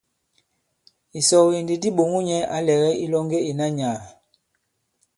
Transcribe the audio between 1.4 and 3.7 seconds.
ndi di ɓòŋo nyɛ̄ ǎ lɛ̀gɛ ilɔŋge ìna